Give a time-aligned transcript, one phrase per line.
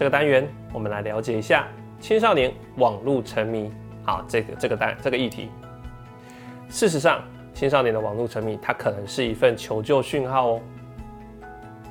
[0.00, 1.68] 这个单元，我们来了解一下
[2.00, 3.70] 青少年网络沉迷。
[4.02, 5.50] 好，这个这个单这个议题，
[6.70, 7.22] 事实上，
[7.52, 10.60] 青少年的网络沉迷，它可能是一份求救讯号哦。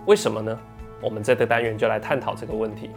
[0.07, 0.59] 为什么呢？
[1.03, 2.89] 我们这个单元就来探讨这个问题。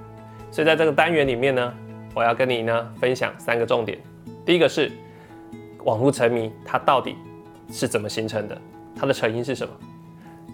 [0.50, 1.74] 所以在这个单元里面呢，
[2.14, 3.98] 我要跟你呢分享三个重点。
[4.46, 4.90] 第一个是
[5.84, 7.18] 网络沉迷，它到底
[7.70, 8.58] 是怎么形成的？
[8.96, 9.74] 它的成因是什么？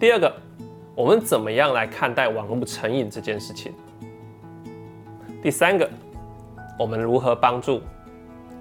[0.01, 0.35] 第二个，
[0.95, 3.73] 我们怎么样来看待网络成瘾这件事情？
[5.41, 5.89] 第三个，
[6.77, 7.81] 我们如何帮助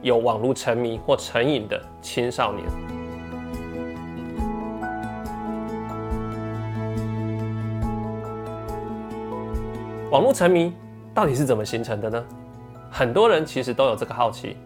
[0.01, 2.65] 有网络沉迷或成瘾的青少年？
[10.13, 10.73] 网络沉迷
[11.13, 12.25] 到底是怎么形成的呢？
[12.93, 14.57] 很多人其实都有这个好奇：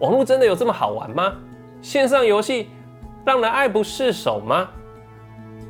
[0.00, 1.32] 网络真的有这么好玩吗？
[1.80, 2.68] 线上游戏
[3.24, 4.68] 让人爱不释手吗？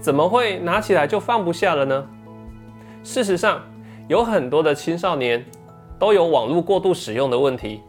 [0.00, 2.06] 怎么会拿起来就放不下了呢？
[3.04, 3.60] 事实上，
[4.08, 5.44] 有很多的青少年。
[6.00, 7.82] 都有网络过度使用的问题，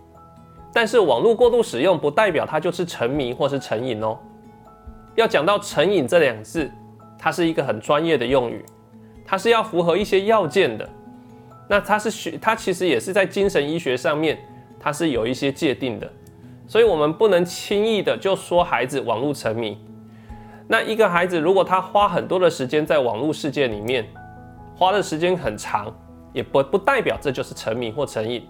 [0.74, 4.18] 但是网络过度使用不代表它就是沉迷或是成瘾哦。
[5.16, 6.70] 要讲到成瘾这两字，
[7.18, 8.64] 它是一个很专业的用语，
[9.26, 10.88] 它是要符合一些要件的。
[11.70, 14.38] 那它是学，它其实也是在精神医学上面，
[14.78, 16.12] 它是有一些界定的。
[16.68, 19.78] 所以我们不能轻易的就说孩子网络沉迷。
[20.68, 24.06] 那一个孩子如果他花很多的时间在网络世界里面，
[24.76, 25.94] 花的时间很长。
[26.34, 28.48] 也不不代表这就是沉迷或成瘾。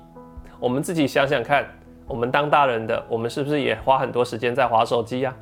[0.59, 1.65] 我们自己想想看，
[2.07, 5.33] 我们当大人的，我们是不是也花很多时间在划手机呀？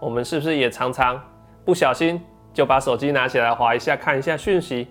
[0.00, 1.20] 我们是不是也常常
[1.64, 2.18] 不小心
[2.54, 4.88] 就把手机拿起来划一下，看一下讯息，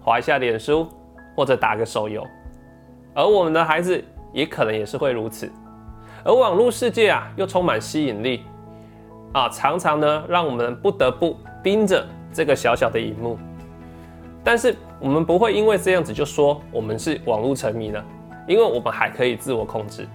[0.00, 0.88] 划一下脸书，
[1.36, 2.26] 或者打个手游？
[3.14, 4.02] 而我们的孩子
[4.32, 5.50] 也可能也是会如此。
[6.24, 8.42] 而网络世界啊，又充满吸引力
[9.32, 13.38] 啊，常常呢，让我们不得不盯着这个小小的荧幕。
[14.42, 18.04] 但是我们不会因为这样子就说我们是网络沉迷了，
[18.46, 20.08] 因为我们还可以自我控制。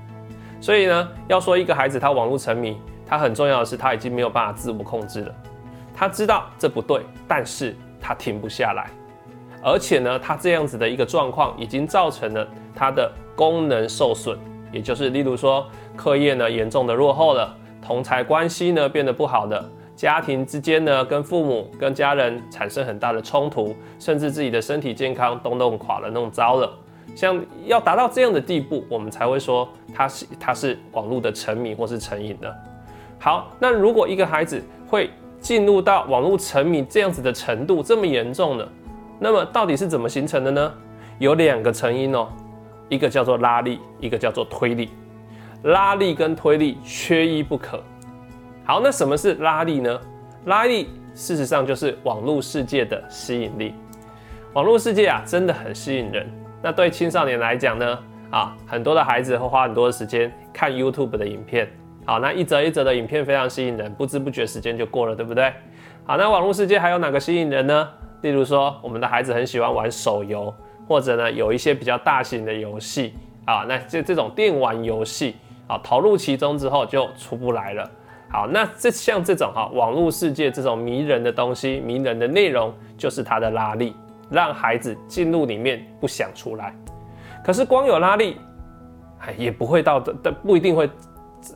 [0.59, 5.35] 所以呢，要说一个孩子他网络沉迷，他很重要的是他已经没有办法自我控制了。
[5.93, 8.89] 他知道这不对，但是他停不下来。
[9.61, 12.45] 而且呢，他这样子的一个状况已经造成了
[12.75, 14.37] 他的功能受损，
[14.71, 15.65] 也就是例如说
[15.95, 19.69] 课业呢严重的落后了，同才关系呢变得不好了。
[19.95, 26.71] 家庭之间呢，跟父母、跟家人产生很大的冲突，甚至自己的身体健康都弄垮了、弄糟了。
[27.15, 32.55] 像要达到这样的地步，我们才会说他是他是网络的沉迷或是成瘾的。
[33.19, 35.09] 好，那如果一个孩子会
[35.39, 38.67] 进入到网络沉迷这样子的程度这么严重呢？
[39.19, 40.73] 那么到底是怎么形成的呢？
[41.19, 42.27] 有两个成因哦，
[42.89, 44.89] 一个叫做拉力，一个叫做推力。
[45.63, 47.81] 拉力跟推力缺一不可。
[48.65, 49.99] 好，那什么是拉力呢？
[50.45, 53.75] 拉力事实上就是网络世界的吸引力。
[54.53, 56.25] 网络世界啊，真的很吸引人。
[56.61, 61.69] 那对青少年来讲呢，啊，很多的孩子会花很多的时间看 YouTube 的影片。
[62.05, 65.51] 好，那一则一则的影片非常吸引人，不知不觉时间就过了，对不对？
[66.05, 67.89] 好，那网络世界还有哪个吸引人呢？
[68.21, 70.53] 例如说，我们的孩子很喜欢玩手游，
[70.87, 73.13] 或者呢，有一些比较大型的游戏
[73.43, 75.35] 啊，那这这种电玩游戏
[75.67, 77.91] 啊，投入其中之后就出不来了。
[78.33, 83.95] 好，那这像这种哈网络世界这种迷人的东西、迷人的内容，就是它的拉力，
[84.31, 86.73] 让孩子进入里面不想出来。
[87.45, 88.37] 可是光有拉力，
[89.19, 90.89] 哎，也不会到的，但不一定会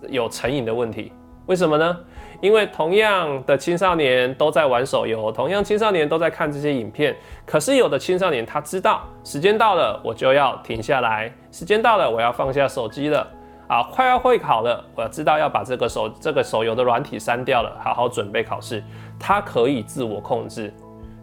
[0.08, 1.12] 有成瘾的问题。
[1.48, 1.98] 为什么呢？
[2.42, 13.28] 因为同样的青少年都在玩手游，同样青少年都在看这些影片，可是有的青少年他知道时间到了，我就要停下来；时间到了，我要放下手机了。
[13.68, 18.82] 啊，快要会考了，我知道要把这个手这个手游的软体删掉了，好好准备考试。
[19.20, 20.74] 他可以自我控制，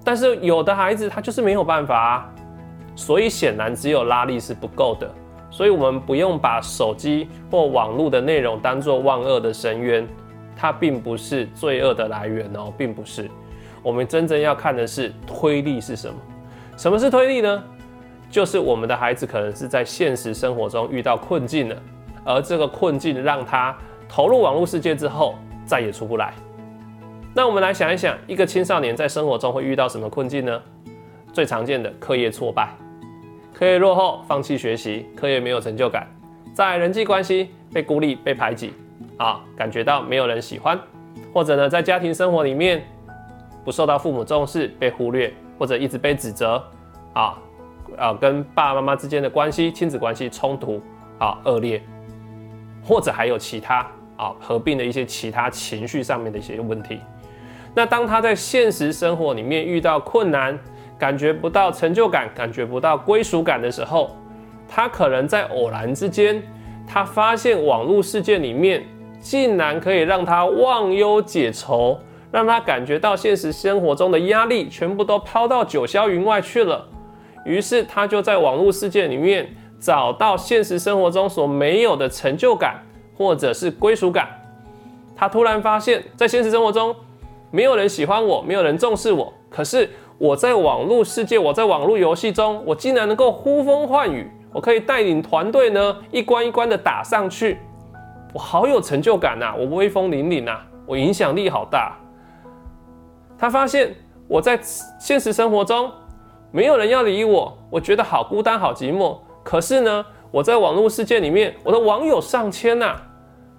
[0.05, 2.31] 但是有的孩子他就是没有办法啊，
[2.95, 5.11] 所以显然只有拉力是不够的。
[5.51, 10.07] 所以我们不用把手机或网络的内容当做万恶的深渊，
[10.57, 13.31] 它并不是罪恶的来源哦，并不是。
[13.83, 16.15] 我们真正要看的是推力是什么？
[16.77, 17.63] 什么是推力呢？
[18.29, 21.77] 就是我们的孩子可能是在现实生活中遇到困境了。
[22.25, 23.77] 而这个困境让他
[24.09, 25.35] 投入网络世界之后
[25.65, 26.33] 再也出不来。
[27.35, 30.63] 那我们来想一想，一个青少年在生活中会遇到什么困境呢？
[31.33, 32.69] 最常见的课业挫败、
[33.53, 36.07] 课业落后、放弃学习、课业没有成就感，
[36.53, 38.73] 在人际关系被孤立、被排挤
[39.17, 40.79] 啊，感觉到没有人喜欢，
[41.33, 42.85] 或者呢，在家庭生活里面
[43.65, 46.65] 不受到父母重视、被忽略，或者一直被指责
[47.15, 47.37] 啊
[47.99, 50.81] 啊，跟爸爸妈妈之间的关系、亲子关系冲突
[51.19, 51.83] 啊恶劣。
[52.85, 53.87] 或者还有其他
[54.17, 57.01] 啊合并的一些其他情绪上面的一些问题。
[57.75, 60.57] 那当他在现实生活里面遇到困难，
[60.97, 64.15] 感觉不到成就感，感觉不到归属感的时候，
[64.69, 66.41] 他可能在偶然之间，
[66.87, 68.85] 他发现网络世界里面
[69.19, 71.99] 竟然可以让他忘忧解愁，
[72.31, 76.87] 让他感觉到现实生活中的压力全部都抛到九霄云外去了。
[77.45, 79.49] 于是他就在网络世界里面
[79.85, 82.81] 找到现实生活中所没有的成就感，
[83.19, 84.27] 或者是归属感。
[85.15, 86.97] 他突然发现，在现实生活中，
[87.51, 89.31] 没有人喜欢我，没有人重视我。
[89.51, 97.59] 可是我在网络世界，我在网络游戏中，我竟然能够呼风唤雨，我可以带领团队呢，一关一关的打上去，
[98.33, 101.95] 我好有成就感呐，我威风凛凛呐，我影响力好大。
[103.37, 103.95] 他发现
[104.27, 104.59] 我在
[104.99, 105.93] 现实生活中
[106.51, 109.19] 没有人要理我，我觉得好孤单，好寂寞。
[109.45, 112.97] 可是呢，我在网络世界里面，我的网友上千呐。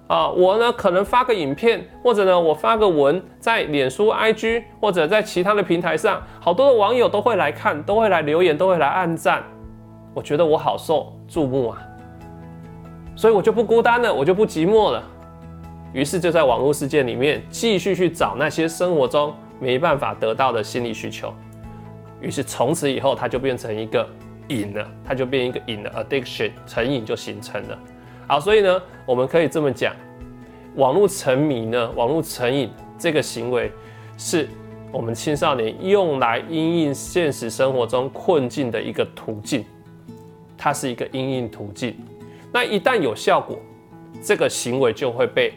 [0.07, 9.43] 啊，我呢可能发个影片，或者呢我发个文，在脸书、IG 或者在其他的平台上，好多的网友都会来看，都会来留言，都会来按赞。
[10.13, 11.81] 我觉得我好受注目啊，
[13.15, 15.03] 所以我就不孤单了，我就不寂寞了。
[15.91, 21.33] 于是就在网络世界里面继续去找那些生活中没办法得到的心理需求。
[22.21, 24.07] 于是从此以后，它就变成一个
[24.49, 27.79] 瘾了，它就变一个瘾了，addiction 成瘾就形成了。
[28.27, 29.95] 好，所以呢，我们可以这么讲，
[30.75, 33.71] 网络沉迷呢，网络成瘾这个行为，
[34.17, 34.47] 是
[34.91, 39.63] 我们青少年用来因应现实生活中困境的一个途径，
[40.57, 41.95] 它是一个因应途径。
[42.51, 43.59] 那一旦有效果，
[44.23, 45.53] 这个行为就会被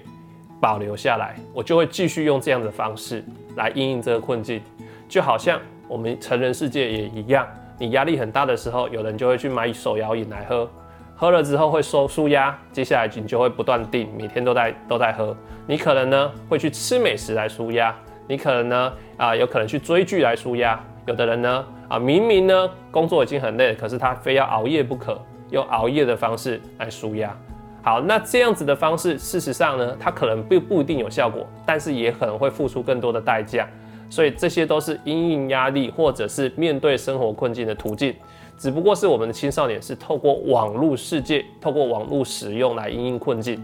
[0.60, 3.24] 保留下来，我就会继续用这样的方式
[3.54, 4.60] 来因应这个困境，
[5.08, 7.46] 就好像我们成人世界也一样，
[7.78, 10.68] 你压力很大的时候，有人就会去买手摇饮来喝。
[11.14, 15.36] 喝了之后会收舒压，接下来你就会不断定，每天都在都在喝。
[15.66, 17.94] 你可能呢会去吃美食来舒压，
[18.26, 20.78] 你可能呢啊有可能去追剧来舒压。
[21.06, 25.20] 有的人呢啊明明呢工作已经很累了，可是他非要熬夜不可，
[25.50, 27.36] 用熬夜的方式来舒压。
[27.82, 33.66] 好，那这样子的方式，事实上呢，它可能不不一定有效果，但是也可能会付出更多的代价。
[34.10, 38.14] 所以这些都是因应压力或者是面对生活困境的途径。
[38.56, 43.62] 只不过是我们的青少年是透过网络世界，透过网络使用来因应困境。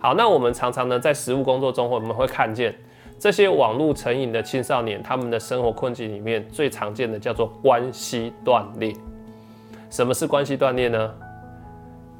[0.00, 2.72] 好，那我们常常呢在实务工作中，我们会看见
[3.18, 8.94] 这些网络成瘾的青少年，他们的生活困境里面最常见的叫做关系断裂。
[9.90, 11.12] 什么是关系断裂呢？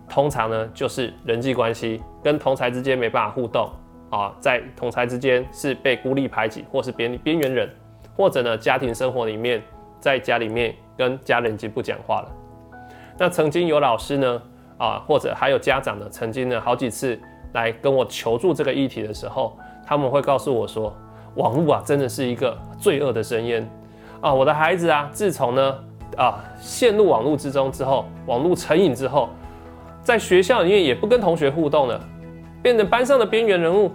[0.08, 3.70] 通常呢就是人际关系跟同才之间没办法互动。
[4.10, 7.68] 啊，在同才之间是被孤立排挤，或是边边缘人，
[8.16, 9.62] 或者呢，家庭生活里面，
[10.00, 12.28] 在家里面跟家人已经不讲话了。
[13.18, 14.42] 那曾经有老师呢，
[14.78, 17.20] 啊，或者还有家长呢，曾经呢好几次
[17.52, 20.90] 来跟我求助这个议题的时候，他们会告诉我说，
[21.34, 23.68] 网络啊，真的是一个罪恶的深渊
[24.22, 24.32] 啊！
[24.32, 25.78] 我的孩子啊，自从呢
[26.16, 29.28] 啊陷入网络之中之后，网络成瘾之后，
[30.08, 32.00] 在学校里面也不跟同学互动了。
[32.62, 33.92] 变成班上的边缘人物，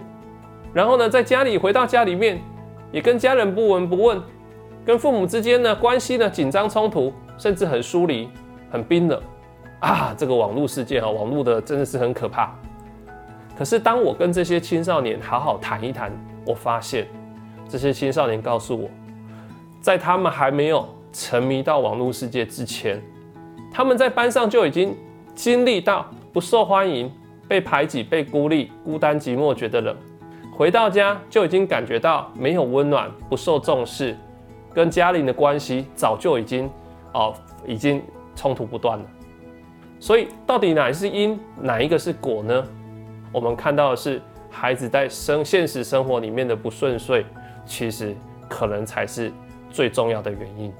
[0.72, 2.40] 然后呢，在家里回到家里面，
[2.92, 4.22] 也跟家人不闻不问，
[4.86, 8.28] 跟父母之间呢关系呢紧张冲突，甚至很疏离、
[8.70, 9.20] 很冰冷
[9.80, 10.14] 啊！
[10.16, 12.54] 这个网络世界啊，网络的真的是很可怕。
[13.58, 16.12] 可是当我跟这些青少年好好谈一谈，
[16.46, 17.08] 我发现
[17.68, 18.88] 这些青少年告诉我，
[19.80, 23.02] 在他们还没有沉迷到网络世界之前，
[23.72, 24.96] 他们在班上就已经
[25.34, 27.10] 经历到不受欢迎。
[27.46, 29.94] 被排挤、被孤立、孤单寂寞，觉得冷，
[30.50, 34.16] 回到家就已经感觉到没有温暖、不受重视，
[34.72, 36.70] 跟家人的关系早就已经
[37.12, 37.34] 哦，
[37.66, 38.02] 已经
[38.34, 39.04] 冲突不断了。
[40.00, 42.64] 所以，到底哪是因，哪一个是果呢？
[43.30, 47.26] 我们看到的是孩子在生现实生活里面的不顺遂，
[47.66, 48.16] 其实
[48.48, 49.30] 可能才是
[49.70, 50.72] 最重要的原因。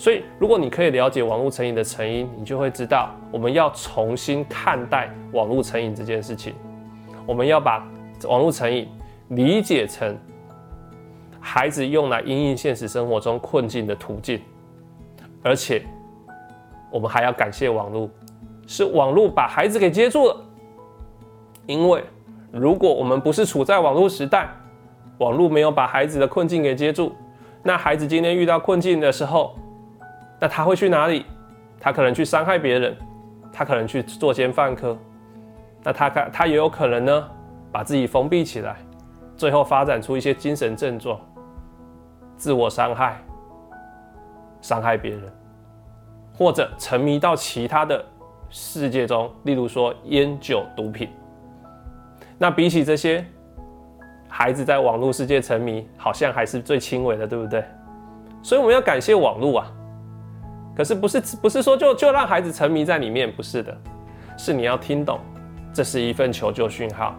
[0.00, 6.54] 所以，如果你可以了解网络成瘾的成因，你就会知道我们要重新看待网络成瘾这件事情。
[7.26, 7.86] 我们要把
[8.26, 8.88] 网络成瘾
[9.28, 10.18] 理解成
[11.38, 14.40] 孩子用来应应现实生活中困境的途径，
[15.42, 15.82] 而且
[16.90, 18.08] 我们还要感谢网络，
[18.66, 20.36] 是网络把孩子给接住了。
[21.66, 22.02] 因为
[22.50, 24.48] 如果我们不是处在网络时代，
[25.18, 27.12] 网络没有把孩子的困境给接住，
[27.62, 29.54] 那孩子今天遇到困境的时候，
[30.40, 31.26] 那他会去哪里？
[31.78, 32.96] 他可能去伤害别人，
[33.52, 34.98] 他可能去作奸犯科，
[35.82, 37.28] 那他可他也有可能呢，
[37.70, 38.76] 把自己封闭起来，
[39.36, 41.20] 最后发展出一些精神症状，
[42.36, 43.18] 自我伤害，
[44.60, 45.22] 伤害别人，
[46.34, 48.04] 或者沉迷到其他的
[48.50, 51.08] 世界中，例如说烟酒毒品。
[52.36, 53.24] 那比起这些，
[54.28, 57.64] 孩子在网络世界沉迷，好像还是最轻微的，对不对？
[58.42, 59.72] 所以我们要感谢网络啊。
[60.76, 63.76] 可是不是不是说就就让孩子沉迷在里面，不是的，
[64.36, 65.20] 是你要听懂，
[65.72, 67.14] 这是一份求救讯号。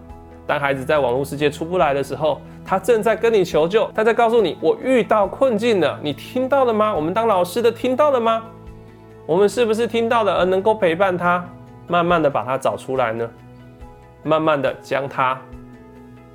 [0.47, 6.93] 当孩子在网络世界出不来的时候，他正在跟你求救，他在告诉你我遇到困境了，你听到了吗？
[6.93, 8.43] 我们当老师的听到了吗？
[9.27, 11.45] 我们是不是听到了而能够陪伴他，
[11.87, 13.29] 慢慢的把他找出来呢？
[14.23, 15.39] 慢慢的将他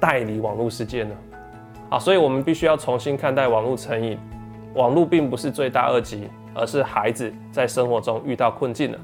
[0.00, 1.14] 带离网络世界呢？
[1.90, 4.18] 啊，所以我们必须要重新看待网络成瘾，
[4.74, 6.28] 网络并不是罪大恶极。
[6.56, 8.98] 而是孩子在生活中遇到困境了。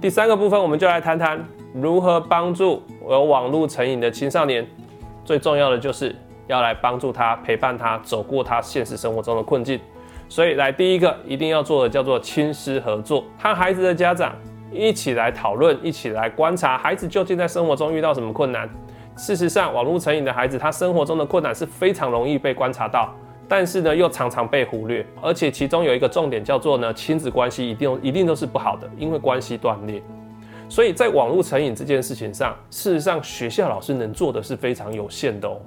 [0.00, 1.42] 第三个部分，我们就来谈谈
[1.72, 4.66] 如何帮助有网络成瘾的青少年。
[5.24, 6.14] 最重要的就是
[6.48, 9.78] 要来帮助他，陪伴他走过他现实生活中的困境。
[10.28, 14.34] 所以，来第一个一定要做的叫做亲师合作，和孩子的家长
[14.72, 18.68] 一起来讨论，一起来观察孩子究竟在生活中遇到什么困难。
[19.16, 23.14] 事实上，网络成瘾的孩子，他生活中的困难是非常容易被观察到，
[23.46, 25.04] 但是呢，又常常被忽略。
[25.20, 30.02] 而且其中有一个重点叫做呢，亲子关系一定一定都是不好的，因为关系断裂。
[30.68, 35.60] 所以在网络成瘾这件事情上，事实上学校老师能做的是非常有限的哦。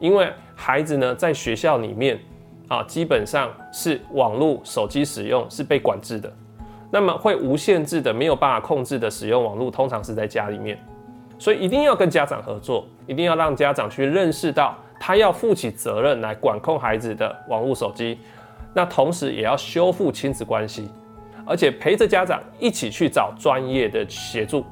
[0.00, 2.18] 因为孩子呢，在学校里面
[2.66, 6.32] 啊，基本上是网络手机使用是被管制的，
[6.90, 10.76] 那么会无限制的、没有办法控制的使用网络，通常是在家里面。
[11.38, 18.18] 所以一定要跟家长合作，一定要让家长去认识到，他要负起责任来管控孩子的网络手机。
[18.74, 20.90] 那同时也要修复亲子关系，
[21.46, 24.64] 而且陪着家长一起去找专业的协助。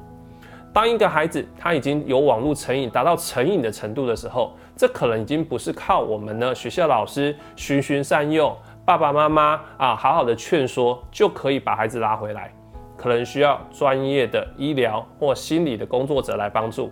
[0.73, 8.55] 当一个孩子他已经有网络成瘾，达到成瘾的程度的时候，这可能已经不是靠我们呢学校老师循循善诱，
[8.85, 12.53] 爸爸妈妈啊好好的劝说就可以把孩子拉回来。
[12.97, 16.91] 可能需要专业的医疗或心理的工作者来帮助。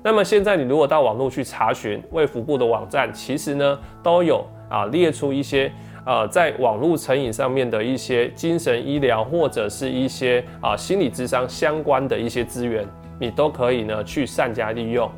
[0.00, 5.72] 那么现在你如果到网络去查询卫福部的网站，其实呢都有啊列出一些
[6.06, 12.86] 呃在网络成瘾上面的一些精神医疗或者是一些啊心理智商相关的一些资源，
[13.18, 15.10] 你都可以呢去善加利用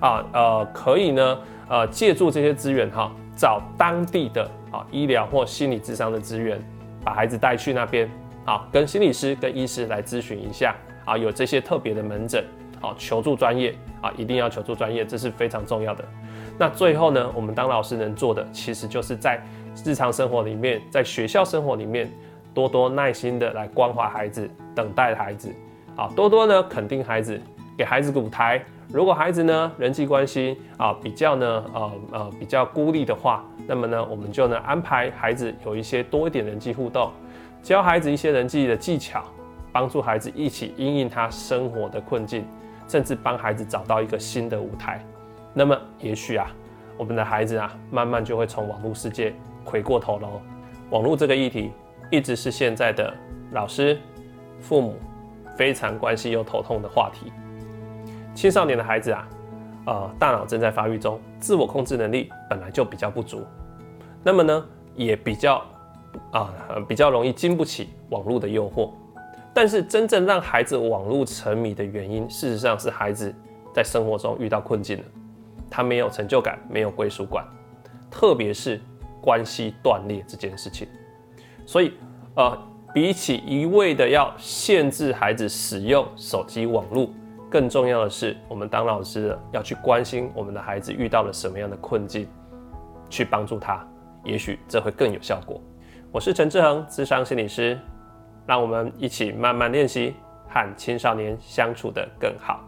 [0.00, 6.58] 啊呃可以呢呃借助这些资源哈，找当地的啊医疗或心理智商的资源，
[7.04, 8.10] 把孩子带去那边。
[8.44, 12.44] 好，跟心理师、跟医师来咨询一下啊，有这些特别的门诊，
[12.80, 16.04] 好，求助专业啊，一定要求助专业，这是非常重要的。
[16.58, 19.40] 那最后呢，我们当老师能做的，其实就是在
[19.84, 22.10] 日常生活里面，在学校生活里面，
[22.52, 25.54] 多多耐心的来关怀孩子，等待孩子，
[25.94, 27.40] 啊，多多呢肯定孩子，
[27.78, 28.60] 给孩子个舞台。
[28.92, 37.10] 如果孩子呢人际关系啊比较呢呃呃比较孤立的话，那么呢我们就能安排孩子有一些多一点人际互动。
[37.62, 39.22] 教孩子一些人际的技巧，
[39.70, 42.44] 帮助孩子一起应应他生活的困境，
[42.88, 45.00] 甚至帮孩子找到一个新的舞台。
[45.54, 46.50] 那么，也许啊，
[46.96, 49.32] 我们的孩子啊，慢慢就会从网络世界
[49.64, 50.40] 回过头喽。
[50.90, 51.70] 网络这个议题，
[52.10, 53.14] 一直是现在的
[53.52, 53.96] 老师、
[54.58, 54.98] 父母
[55.56, 57.32] 非常关心又头痛的话题。
[58.34, 59.28] 青少年的孩子啊，
[59.86, 63.46] 呃，大脑正在发育中，自我控制能力本来就比较不足，
[64.24, 64.66] 那么呢，
[64.96, 65.64] 也比较。
[66.30, 66.52] 啊，
[66.88, 68.90] 比较容易经不起网络的诱惑，
[69.54, 73.34] 但是真正让孩子网络沉迷的原因，事实上是孩子
[73.74, 75.04] 在生活中遇到困境了，
[75.70, 77.44] 他没有成就感，没有归属感，
[78.10, 78.80] 特别是
[79.20, 80.88] 关系断裂这件事情。
[81.66, 81.92] 所以，
[82.34, 82.58] 呃，
[82.92, 87.08] 比起一味的要限制孩子使用手机网络，
[87.50, 92.26] 更重要的是，我们当老师的要去关心我们的孩子遇到了什么样的困境，
[93.08, 93.86] 去帮助他，
[94.24, 95.60] 也许这会更有效果。
[96.14, 97.78] 我是陈志恒，智商心理师，
[98.46, 100.14] 让我们一起慢慢练习，
[100.46, 102.60] 和青少年相处的更好。